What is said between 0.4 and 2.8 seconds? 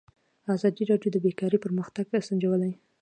ازادي راډیو د بیکاري پرمختګ سنجولی.